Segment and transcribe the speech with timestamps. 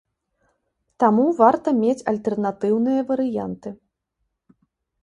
[1.03, 3.79] Таму варта мець альтэрнатыўныя варыянты.